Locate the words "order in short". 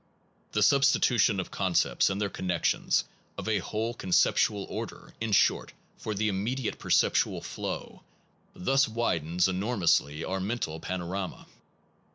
4.67-5.73